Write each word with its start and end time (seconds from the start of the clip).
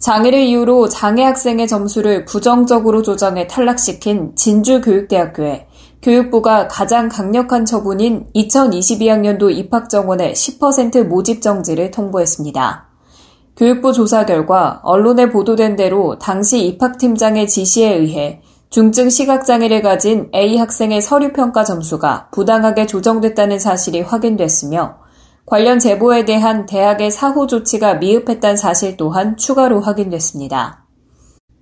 장애를 0.00 0.40
이유로 0.40 0.88
장애 0.88 1.22
학생의 1.24 1.68
점수를 1.68 2.24
부정적으로 2.24 3.02
조정해 3.02 3.46
탈락시킨 3.46 4.34
진주교육대학교에 4.34 5.66
교육부가 6.00 6.68
가장 6.68 7.10
강력한 7.10 7.66
처분인 7.66 8.24
2022학년도 8.34 9.54
입학 9.54 9.90
정원의 9.90 10.32
10% 10.32 11.04
모집 11.04 11.42
정지를 11.42 11.90
통보했습니다. 11.90 12.88
교육부 13.56 13.92
조사 13.92 14.24
결과 14.24 14.80
언론에 14.84 15.28
보도된 15.28 15.76
대로 15.76 16.18
당시 16.18 16.64
입학팀장의 16.64 17.46
지시에 17.46 17.94
의해 17.94 18.40
중증 18.70 19.10
시각장애를 19.10 19.82
가진 19.82 20.30
A 20.34 20.56
학생의 20.56 21.02
서류 21.02 21.34
평가 21.34 21.62
점수가 21.62 22.28
부당하게 22.30 22.86
조정됐다는 22.86 23.58
사실이 23.58 24.00
확인됐으며 24.00 24.96
관련 25.46 25.78
제보에 25.78 26.24
대한 26.24 26.66
대학의 26.66 27.10
사후 27.10 27.46
조치가 27.46 27.94
미흡했다는 27.94 28.56
사실 28.56 28.96
또한 28.96 29.36
추가로 29.36 29.80
확인됐습니다. 29.80 30.86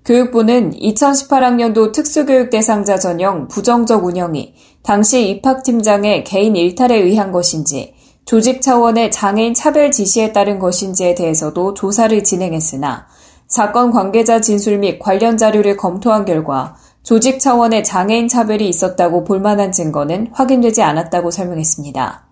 교육부는 0.04 0.70
2018학년도 0.72 1.92
특수교육 1.92 2.50
대상자 2.50 2.98
전형 2.98 3.46
부정적 3.48 4.04
운영이 4.04 4.54
당시 4.82 5.28
입학팀장의 5.28 6.24
개인 6.24 6.56
일탈에 6.56 6.96
의한 6.96 7.30
것인지 7.30 7.94
조직 8.24 8.62
차원의 8.62 9.10
장애인 9.10 9.54
차별 9.54 9.90
지시에 9.90 10.32
따른 10.32 10.58
것인지에 10.58 11.14
대해서도 11.14 11.74
조사를 11.74 12.24
진행했으나 12.24 13.06
사건 13.46 13.90
관계자 13.90 14.40
진술 14.40 14.78
및 14.78 14.98
관련 14.98 15.36
자료를 15.36 15.76
검토한 15.76 16.26
결과 16.26 16.76
조직 17.02 17.40
차원의 17.40 17.84
장애인 17.84 18.28
차별이 18.28 18.68
있었다고 18.68 19.24
볼만한 19.24 19.72
증거는 19.72 20.28
확인되지 20.32 20.82
않았다고 20.82 21.30
설명했습니다. 21.30 22.27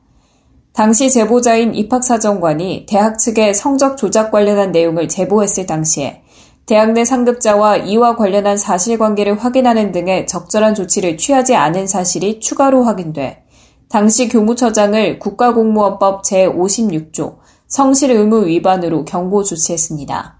당시 0.77 1.11
제보자인 1.11 1.75
입학사정관이 1.75 2.85
대학 2.87 3.19
측에 3.19 3.55
성적 3.55 3.97
조작 3.97 4.31
관련한 4.31 4.73
내용을 4.73 5.09
제보했을 5.09 5.65
당시에 5.65 6.23
대학 6.67 6.93
내 6.93 7.03
상급자와 7.07 7.79
이와 7.79 8.15
관련한 8.17 8.59
사실관계를 8.59 9.43
확인하는 9.43 9.91
등의 9.91 10.27
적절한 10.27 10.75
조치를 10.75 11.17
취하지 11.17 11.55
않은 11.55 11.87
사실이 11.87 12.41
추가로 12.41 12.85
확인돼 12.85 13.45
당시 13.89 14.29
교무처장을 14.29 15.19
국가공무원법 15.19 16.25
제56조 16.25 17.39
성실 17.69 18.11
의무 18.11 18.47
위반으로 18.47 19.07
경고 19.07 19.45
조치했습니다. 19.45 20.39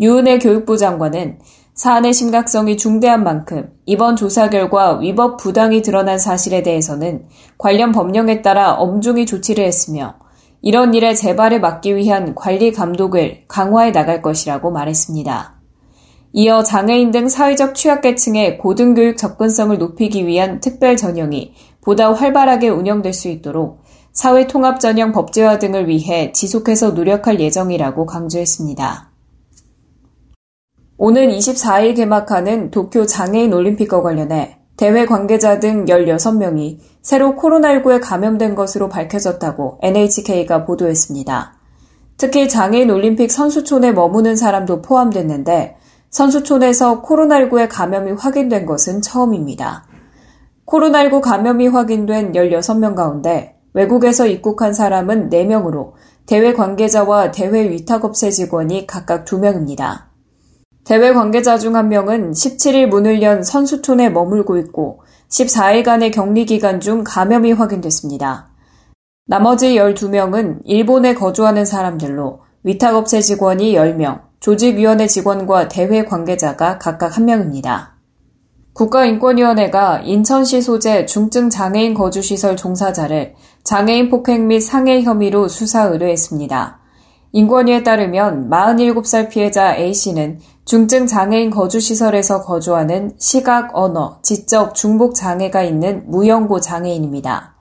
유은혜 0.00 0.38
교육부 0.38 0.78
장관은 0.78 1.40
사안의 1.76 2.14
심각성이 2.14 2.78
중대한 2.78 3.22
만큼 3.22 3.68
이번 3.84 4.16
조사 4.16 4.48
결과 4.48 4.96
위법 4.96 5.36
부당이 5.36 5.82
드러난 5.82 6.18
사실에 6.18 6.62
대해서는 6.62 7.26
관련 7.58 7.92
법령에 7.92 8.40
따라 8.40 8.72
엄중히 8.72 9.26
조치를 9.26 9.62
했으며 9.62 10.14
이런 10.62 10.94
일의 10.94 11.14
재발을 11.14 11.60
막기 11.60 11.94
위한 11.94 12.34
관리 12.34 12.72
감독을 12.72 13.44
강화해 13.46 13.92
나갈 13.92 14.22
것이라고 14.22 14.70
말했습니다. 14.70 15.54
이어 16.32 16.62
장애인 16.62 17.10
등 17.10 17.28
사회적 17.28 17.74
취약계층의 17.74 18.56
고등교육 18.56 19.18
접근성을 19.18 19.76
높이기 19.76 20.26
위한 20.26 20.60
특별 20.60 20.96
전형이 20.96 21.52
보다 21.82 22.10
활발하게 22.10 22.70
운영될 22.70 23.12
수 23.12 23.28
있도록 23.28 23.82
사회 24.12 24.46
통합 24.46 24.80
전형 24.80 25.12
법제화 25.12 25.58
등을 25.58 25.88
위해 25.88 26.32
지속해서 26.32 26.92
노력할 26.92 27.38
예정이라고 27.38 28.06
강조했습니다. 28.06 29.05
오는 30.98 31.28
24일 31.28 31.94
개막하는 31.94 32.70
도쿄 32.70 33.04
장애인 33.04 33.52
올림픽과 33.52 34.00
관련해 34.02 34.58
대회 34.78 35.04
관계자 35.04 35.60
등 35.60 35.84
16명이 35.84 36.78
새로 37.02 37.34
코로나19에 37.34 38.00
감염된 38.02 38.54
것으로 38.54 38.88
밝혀졌다고 38.88 39.80
NHK가 39.82 40.64
보도했습니다. 40.64 41.54
특히 42.16 42.48
장애인 42.48 42.90
올림픽 42.90 43.30
선수촌에 43.30 43.92
머무는 43.92 44.36
사람도 44.36 44.80
포함됐는데 44.80 45.76
선수촌에서 46.08 47.02
코로나19에 47.02 47.68
감염이 47.70 48.12
확인된 48.12 48.64
것은 48.64 49.02
처음입니다. 49.02 49.84
코로나19 50.66 51.20
감염이 51.20 51.68
확인된 51.68 52.32
16명 52.32 52.94
가운데 52.94 53.56
외국에서 53.74 54.26
입국한 54.26 54.72
사람은 54.72 55.28
4명으로 55.28 55.92
대회 56.24 56.54
관계자와 56.54 57.32
대회 57.32 57.68
위탁업체 57.68 58.30
직원이 58.30 58.86
각각 58.86 59.26
2명입니다. 59.26 60.15
대회 60.86 61.12
관계자 61.12 61.58
중 61.58 61.74
한 61.74 61.88
명은 61.88 62.30
17일 62.30 62.86
문을 62.86 63.20
연 63.20 63.42
선수촌에 63.42 64.08
머물고 64.10 64.56
있고 64.58 65.00
14일간의 65.28 66.12
격리 66.14 66.46
기간 66.46 66.78
중 66.78 67.02
감염이 67.04 67.50
확인됐습니다. 67.50 68.50
나머지 69.26 69.74
12명은 69.74 70.60
일본에 70.64 71.14
거주하는 71.14 71.64
사람들로 71.64 72.42
위탁업체 72.62 73.20
직원이 73.20 73.74
10명, 73.74 74.20
조직위원회 74.38 75.08
직원과 75.08 75.66
대회 75.66 76.04
관계자가 76.04 76.78
각각 76.78 77.14
1명입니다. 77.14 77.88
국가인권위원회가 78.72 80.02
인천시 80.04 80.62
소재 80.62 81.04
중증 81.04 81.50
장애인 81.50 81.94
거주시설 81.94 82.56
종사자를 82.56 83.34
장애인 83.64 84.08
폭행 84.08 84.46
및 84.46 84.60
상해 84.60 85.02
혐의로 85.02 85.48
수사 85.48 85.82
의뢰했습니다. 85.86 86.78
인권위에 87.32 87.82
따르면 87.82 88.48
47살 88.48 89.28
피해자 89.28 89.74
A씨는 89.74 90.38
중증 90.66 91.06
장애인 91.06 91.50
거주시설에서 91.50 92.42
거주하는 92.42 93.12
시각, 93.18 93.70
언어, 93.76 94.18
지적, 94.22 94.74
중복 94.74 95.14
장애가 95.14 95.62
있는 95.62 96.02
무연고 96.10 96.58
장애인입니다. 96.58 97.54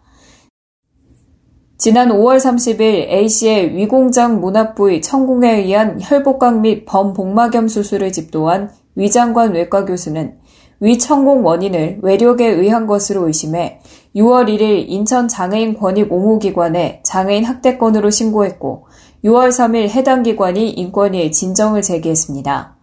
지난 1.77 2.09
5월 2.09 2.37
30일 2.37 3.07
A씨의 3.07 3.75
위공장 3.75 4.41
문합 4.41 4.73
부위 4.73 5.01
천공에 5.01 5.57
의한 5.57 5.99
혈복강 6.01 6.63
및 6.63 6.85
범복막염 6.85 7.67
수술을 7.67 8.11
집도한 8.11 8.71
위장관 8.95 9.53
외과 9.53 9.85
교수는 9.85 10.39
위 10.79 10.97
천공 10.97 11.45
원인을 11.45 11.99
외력에 12.01 12.47
의한 12.47 12.87
것으로 12.87 13.27
의심해 13.27 13.81
6월 14.15 14.47
1일 14.47 14.85
인천 14.87 15.27
장애인 15.27 15.77
권익 15.77 16.11
옹호기관에 16.11 17.01
장애인 17.03 17.43
학대 17.43 17.77
건으로 17.77 18.09
신고했고 18.09 18.87
6월 19.23 19.49
3일 19.49 19.89
해당 19.89 20.23
기관이 20.23 20.71
인권위에 20.71 21.29
진정을 21.29 21.83
제기했습니다. 21.83 22.74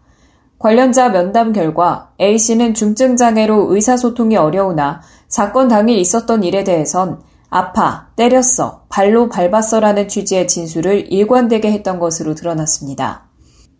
관련자 0.62 1.08
면담 1.08 1.52
결과 1.52 2.12
A씨는 2.20 2.74
중증장애로 2.74 3.74
의사소통이 3.74 4.36
어려우나 4.36 5.00
사건 5.26 5.66
당일 5.66 5.98
있었던 5.98 6.44
일에 6.44 6.62
대해선 6.62 7.20
아파, 7.50 8.06
때렸어, 8.14 8.84
발로 8.88 9.28
밟았어 9.28 9.80
라는 9.80 10.06
취지의 10.06 10.46
진술을 10.46 11.12
일관되게 11.12 11.72
했던 11.72 11.98
것으로 11.98 12.36
드러났습니다. 12.36 13.28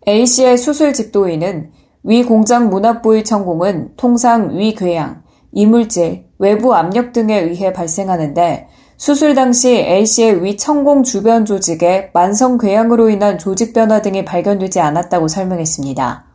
A씨의 0.05 0.57
수술 0.57 0.91
집도인은 0.91 1.71
위 2.03 2.23
공장 2.25 2.69
문합 2.69 3.01
부위 3.01 3.23
천공은 3.23 3.93
통상 3.95 4.57
위 4.57 4.75
궤양, 4.75 5.23
이물질, 5.53 6.25
외부 6.37 6.75
압력 6.75 7.13
등에 7.13 7.39
의해 7.39 7.71
발생하는데 7.71 8.67
수술 8.97 9.35
당시 9.35 9.69
A씨의 9.69 10.43
위 10.43 10.57
천공 10.57 11.03
주변 11.03 11.45
조직에 11.45 12.11
만성 12.13 12.57
궤양으로 12.57 13.09
인한 13.09 13.37
조직 13.37 13.71
변화 13.71 14.01
등이 14.01 14.25
발견되지 14.25 14.81
않았다고 14.81 15.29
설명했습니다. 15.29 16.32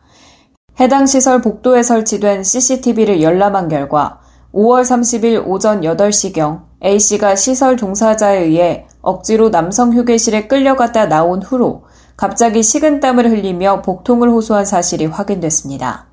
해당 0.79 1.05
시설 1.05 1.41
복도에 1.41 1.83
설치된 1.83 2.45
CCTV를 2.45 3.21
열람한 3.21 3.67
결과 3.67 4.21
5월 4.53 4.83
30일 4.83 5.45
오전 5.45 5.81
8시경 5.81 6.61
A씨가 6.81 7.35
시설 7.35 7.75
종사자에 7.75 8.45
의해 8.45 8.85
억지로 9.01 9.49
남성 9.49 9.91
휴게실에 9.91 10.47
끌려갔다 10.47 11.07
나온 11.07 11.41
후로 11.41 11.83
갑자기 12.15 12.63
식은땀을 12.63 13.29
흘리며 13.29 13.81
복통을 13.81 14.29
호소한 14.29 14.63
사실이 14.63 15.07
확인됐습니다. 15.07 16.07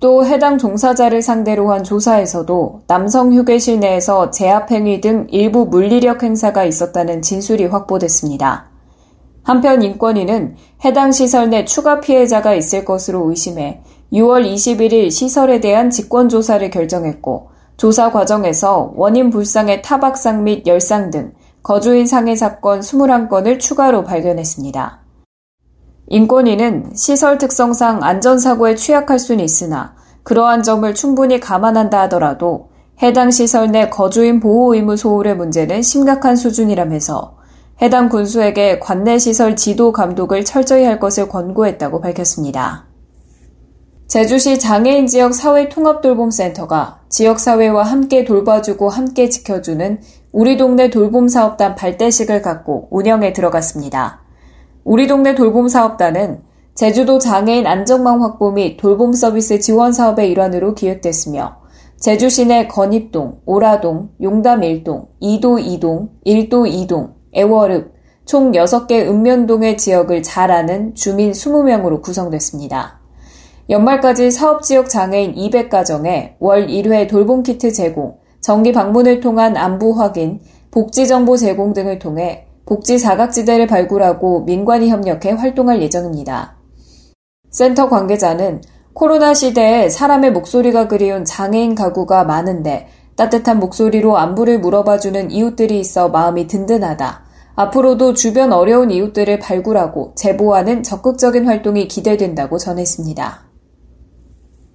또 0.00 0.24
해당 0.24 0.56
종사자를 0.56 1.20
상대로 1.20 1.70
한 1.70 1.84
조사에서도 1.84 2.84
남성 2.86 3.34
휴게실 3.34 3.80
내에서 3.80 4.30
제압행위 4.30 5.02
등 5.02 5.26
일부 5.30 5.66
물리력 5.66 6.22
행사가 6.22 6.64
있었다는 6.64 7.20
진술이 7.20 7.66
확보됐습니다. 7.66 8.75
한편 9.46 9.80
인권위는 9.80 10.56
해당 10.84 11.12
시설 11.12 11.50
내 11.50 11.64
추가 11.64 12.00
피해자가 12.00 12.52
있을 12.54 12.84
것으로 12.84 13.30
의심해 13.30 13.80
6월 14.12 14.44
21일 14.44 15.12
시설에 15.12 15.60
대한 15.60 15.88
직권 15.88 16.28
조사를 16.28 16.68
결정했고 16.68 17.50
조사 17.76 18.10
과정에서 18.10 18.92
원인 18.96 19.30
불상의 19.30 19.82
타박상 19.82 20.42
및 20.42 20.66
열상 20.66 21.12
등 21.12 21.32
거주인 21.62 22.08
상해 22.08 22.34
사건 22.34 22.80
21건을 22.80 23.60
추가로 23.60 24.02
발견했습니다. 24.02 25.00
인권위는 26.08 26.96
시설 26.96 27.38
특성상 27.38 28.02
안전사고에 28.02 28.74
취약할 28.74 29.20
수는 29.20 29.44
있으나 29.44 29.94
그러한 30.24 30.64
점을 30.64 30.92
충분히 30.92 31.38
감안한다 31.38 32.00
하더라도 32.02 32.70
해당 33.00 33.30
시설 33.30 33.70
내 33.70 33.90
거주인 33.90 34.40
보호 34.40 34.74
의무 34.74 34.96
소홀의 34.96 35.36
문제는 35.36 35.82
심각한 35.82 36.34
수준이라면서 36.34 37.35
해당 37.82 38.08
군수에게 38.08 38.78
관내 38.78 39.18
시설 39.18 39.54
지도 39.54 39.92
감독을 39.92 40.44
철저히 40.44 40.84
할 40.84 40.98
것을 40.98 41.28
권고했다고 41.28 42.00
밝혔습니다. 42.00 42.86
제주시 44.06 44.58
장애인 44.58 45.06
지역 45.06 45.34
사회 45.34 45.68
통합 45.68 46.00
돌봄 46.00 46.30
센터가 46.30 47.00
지역 47.08 47.38
사회와 47.38 47.82
함께 47.82 48.24
돌봐주고 48.24 48.88
함께 48.88 49.28
지켜주는 49.28 50.00
우리 50.32 50.56
동네 50.56 50.90
돌봄 50.90 51.28
사업단 51.28 51.74
발대식을 51.74 52.40
갖고 52.40 52.88
운영에 52.90 53.32
들어갔습니다. 53.32 54.22
우리 54.84 55.06
동네 55.06 55.34
돌봄 55.34 55.68
사업단은 55.68 56.42
제주도 56.74 57.18
장애인 57.18 57.66
안정망 57.66 58.22
확보 58.22 58.52
및 58.52 58.76
돌봄 58.76 59.12
서비스 59.12 59.60
지원 59.60 59.92
사업의 59.92 60.30
일환으로 60.30 60.74
기획됐으며 60.74 61.58
제주 61.98 62.28
시 62.30 62.46
내 62.46 62.68
건입동, 62.68 63.40
오라동, 63.46 64.10
용담 64.22 64.60
1동, 64.60 65.08
2도 65.20 65.80
2동, 65.80 66.10
1도 66.26 66.70
2동, 66.70 67.15
애월읍, 67.36 67.92
총 68.24 68.52
6개 68.52 69.06
읍면동의 69.06 69.76
지역을 69.76 70.22
잘 70.22 70.50
아는 70.50 70.94
주민 70.94 71.32
20명으로 71.32 72.02
구성됐습니다. 72.02 72.98
연말까지 73.68 74.30
사업지역 74.30 74.88
장애인 74.88 75.34
200가정에 75.34 76.34
월 76.38 76.66
1회 76.66 77.08
돌봄키트 77.08 77.72
제공, 77.72 78.16
정기 78.40 78.72
방문을 78.72 79.20
통한 79.20 79.56
안부 79.56 79.92
확인, 80.00 80.40
복지정보 80.70 81.36
제공 81.36 81.72
등을 81.72 81.98
통해 81.98 82.46
복지 82.64 82.98
사각지대를 82.98 83.66
발굴하고 83.66 84.40
민관이 84.40 84.88
협력해 84.88 85.32
활동할 85.32 85.82
예정입니다. 85.82 86.56
센터 87.50 87.88
관계자는 87.88 88.62
코로나 88.92 89.34
시대에 89.34 89.88
사람의 89.88 90.32
목소리가 90.32 90.88
그리운 90.88 91.24
장애인 91.24 91.74
가구가 91.74 92.24
많은데 92.24 92.88
따뜻한 93.14 93.58
목소리로 93.58 94.16
안부를 94.16 94.58
물어봐주는 94.60 95.30
이웃들이 95.30 95.78
있어 95.80 96.08
마음이 96.08 96.46
든든하다. 96.46 97.25
앞으로도 97.56 98.12
주변 98.12 98.52
어려운 98.52 98.90
이웃들을 98.90 99.38
발굴하고 99.38 100.12
제보하는 100.14 100.82
적극적인 100.82 101.46
활동이 101.46 101.88
기대된다고 101.88 102.58
전했습니다. 102.58 103.46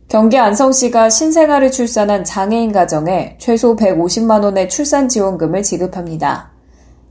경기 0.08 0.38
안성시가 0.38 1.10
신생아를 1.10 1.72
출산한 1.72 2.24
장애인 2.26 2.72
가정에 2.72 3.38
최소 3.40 3.76
150만원의 3.76 4.68
출산 4.68 5.08
지원금을 5.08 5.64
지급합니다. 5.64 6.52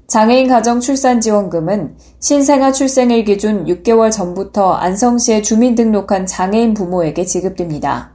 장애인 0.09 0.49
가정 0.49 0.81
출산 0.81 1.21
지원금은 1.21 1.97
신생아 2.19 2.73
출생일 2.73 3.25
기준 3.25 3.65
6개월 3.65 4.11
전부터 4.11 4.73
안성시에 4.73 5.41
주민등록한 5.41 6.27
장애인 6.27 6.75
부모에게 6.75 7.25
지급됩니다. 7.25 8.13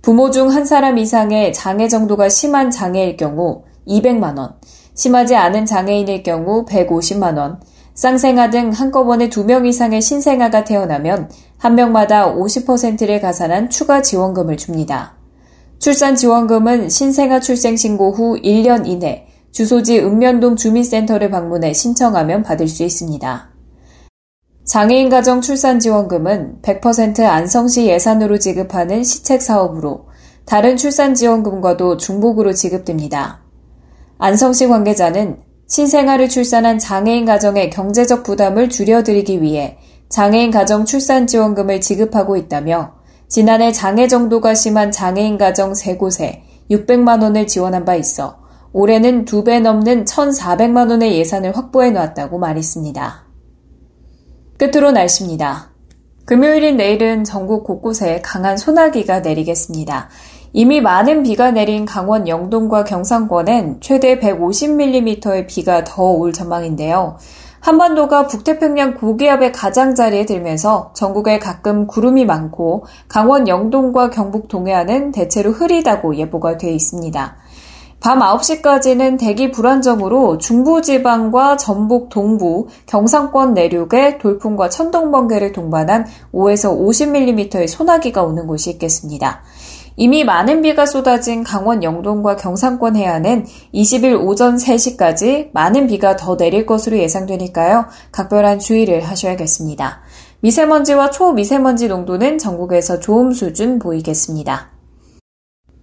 부모 0.00 0.30
중 0.30 0.48
한 0.48 0.64
사람 0.64 0.96
이상의 0.96 1.52
장애 1.52 1.86
정도가 1.86 2.30
심한 2.30 2.70
장애일 2.70 3.18
경우 3.18 3.64
200만원, 3.86 4.54
심하지 4.98 5.36
않은 5.36 5.64
장애인일 5.64 6.24
경우 6.24 6.64
150만원, 6.64 7.60
쌍생아 7.94 8.50
등 8.50 8.70
한꺼번에 8.70 9.28
2명 9.28 9.64
이상의 9.64 10.02
신생아가 10.02 10.64
태어나면 10.64 11.30
한 11.56 11.76
명마다 11.76 12.34
50%를 12.34 13.20
가산한 13.20 13.70
추가 13.70 14.02
지원금을 14.02 14.56
줍니다. 14.56 15.14
출산 15.78 16.16
지원금은 16.16 16.88
신생아 16.88 17.38
출생 17.38 17.76
신고 17.76 18.10
후 18.10 18.42
1년 18.42 18.88
이내 18.88 19.28
주소지 19.52 20.00
읍면동 20.00 20.56
주민센터를 20.56 21.30
방문해 21.30 21.72
신청하면 21.72 22.42
받을 22.42 22.66
수 22.66 22.82
있습니다. 22.82 23.50
장애인 24.64 25.10
가정 25.10 25.40
출산 25.40 25.78
지원금은 25.78 26.58
100% 26.60 27.20
안성시 27.20 27.86
예산으로 27.86 28.40
지급하는 28.40 29.04
시책 29.04 29.42
사업으로 29.42 30.08
다른 30.44 30.76
출산 30.76 31.14
지원금과도 31.14 31.98
중복으로 31.98 32.52
지급됩니다. 32.52 33.47
안성시 34.18 34.66
관계자는 34.66 35.38
신생아를 35.68 36.28
출산한 36.28 36.78
장애인 36.78 37.24
가정의 37.24 37.70
경제적 37.70 38.24
부담을 38.24 38.68
줄여드리기 38.68 39.42
위해 39.42 39.78
장애인 40.08 40.50
가정 40.50 40.84
출산 40.84 41.26
지원금을 41.26 41.80
지급하고 41.80 42.36
있다며 42.36 42.94
지난해 43.28 43.72
장애 43.72 44.08
정도가 44.08 44.54
심한 44.54 44.90
장애인 44.90 45.38
가정 45.38 45.72
3곳에 45.72 46.40
600만 46.70 47.22
원을 47.22 47.46
지원한 47.46 47.84
바 47.84 47.94
있어 47.94 48.38
올해는 48.72 49.24
두 49.24 49.44
배 49.44 49.60
넘는 49.60 50.04
1,400만 50.04 50.90
원의 50.90 51.16
예산을 51.18 51.56
확보해 51.56 51.90
놨다고 51.90 52.38
말했습니다. 52.38 53.26
끝으로 54.58 54.90
날씨입니다. 54.90 55.70
금요일인 56.24 56.76
내일은 56.76 57.24
전국 57.24 57.64
곳곳에 57.64 58.20
강한 58.22 58.58
소나기가 58.58 59.20
내리겠습니다. 59.20 60.08
이미 60.52 60.80
많은 60.80 61.22
비가 61.22 61.50
내린 61.50 61.84
강원 61.84 62.26
영동과 62.26 62.84
경상권엔 62.84 63.78
최대 63.80 64.18
150mm의 64.18 65.46
비가 65.46 65.84
더 65.84 66.08
올 66.08 66.32
전망인데요. 66.32 67.18
한반도가 67.60 68.28
북태평양 68.28 68.94
고기압의 68.94 69.52
가장자리에 69.52 70.26
들면서 70.26 70.92
전국에 70.94 71.38
가끔 71.38 71.86
구름이 71.86 72.24
많고 72.24 72.86
강원 73.08 73.46
영동과 73.48 74.10
경북 74.10 74.48
동해안은 74.48 75.12
대체로 75.12 75.50
흐리다고 75.50 76.16
예보가 76.16 76.56
돼 76.56 76.70
있습니다. 76.72 77.36
밤 78.00 78.20
9시까지는 78.20 79.18
대기 79.18 79.50
불안정으로 79.50 80.38
중부지방과 80.38 81.56
전북 81.56 82.08
동부, 82.08 82.68
경상권 82.86 83.54
내륙에 83.54 84.18
돌풍과 84.18 84.68
천둥 84.68 85.10
번개를 85.10 85.52
동반한 85.52 86.06
5에서 86.32 86.78
50mm의 86.78 87.66
소나기가 87.66 88.22
오는 88.22 88.46
곳이 88.46 88.70
있겠습니다. 88.70 89.42
이미 89.96 90.22
많은 90.22 90.62
비가 90.62 90.86
쏟아진 90.86 91.42
강원 91.42 91.82
영동과 91.82 92.36
경상권 92.36 92.94
해안은 92.94 93.46
20일 93.74 94.24
오전 94.24 94.54
3시까지 94.56 95.50
많은 95.52 95.88
비가 95.88 96.14
더 96.14 96.36
내릴 96.36 96.66
것으로 96.66 96.98
예상되니까요. 96.98 97.86
각별한 98.12 98.60
주의를 98.60 99.00
하셔야겠습니다. 99.00 100.02
미세먼지와 100.38 101.10
초미세먼지 101.10 101.88
농도는 101.88 102.38
전국에서 102.38 103.00
좋음 103.00 103.32
수준 103.32 103.80
보이겠습니다. 103.80 104.77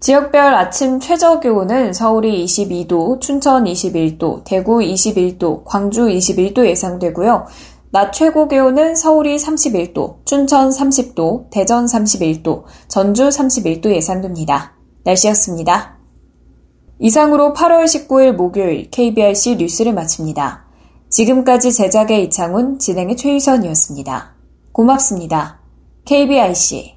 지역별 0.05 0.53
아침 0.53 0.99
최저 0.99 1.39
기온은 1.39 1.91
서울이 1.91 2.45
22도, 2.45 3.19
춘천 3.19 3.63
21도, 3.63 4.43
대구 4.43 4.77
21도, 4.77 5.63
광주 5.65 6.05
21도 6.05 6.63
예상되고요. 6.67 7.47
낮 7.89 8.11
최고 8.11 8.47
기온은 8.47 8.95
서울이 8.95 9.35
31도, 9.37 10.23
춘천 10.23 10.69
30도, 10.69 11.49
대전 11.49 11.87
31도, 11.87 12.65
전주 12.87 13.29
31도 13.29 13.95
예상됩니다. 13.95 14.73
날씨였습니다. 15.05 15.97
이상으로 16.99 17.53
8월 17.53 17.85
19일 17.85 18.33
목요일 18.33 18.91
KBRC 18.91 19.55
뉴스를 19.55 19.95
마칩니다. 19.95 20.67
지금까지 21.09 21.73
제작의 21.73 22.25
이창훈, 22.25 22.77
진행의 22.77 23.17
최유선이었습니다. 23.17 24.35
고맙습니다. 24.71 25.61
KBRC 26.05 26.93